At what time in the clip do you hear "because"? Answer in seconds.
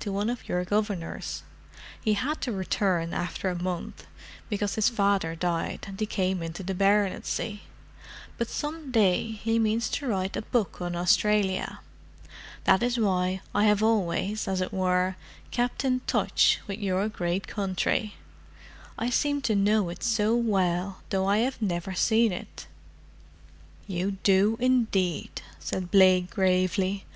4.48-4.74